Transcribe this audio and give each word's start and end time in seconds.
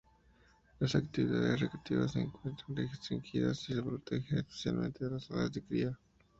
Las 0.79 0.95
actividades 0.95 1.59
recreativas 1.59 2.13
se 2.13 2.21
encuentran 2.21 2.75
restringidas 2.75 3.69
y 3.69 3.75
se 3.75 3.83
protege 3.83 4.37
especialmente 4.37 5.05
las 5.07 5.25
zonas 5.25 5.51
de 5.51 5.61
cría. 5.61 5.99